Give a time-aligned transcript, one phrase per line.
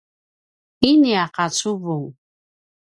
[0.89, 2.05] inia qacuvung